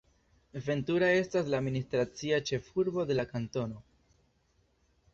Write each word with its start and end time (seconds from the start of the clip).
Ventura 0.67 1.09
estas 1.17 1.51
la 1.53 1.59
administracia 1.63 2.41
ĉefurbo 2.51 3.07
de 3.13 3.19
la 3.21 3.27
kantono. 3.37 3.87